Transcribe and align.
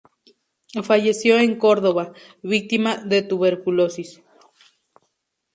Falleció 0.81 1.37
en 1.37 1.59
Córdoba, 1.59 2.11
víctima 2.41 2.97
de 2.97 3.21
tuberculosis. 3.21 4.23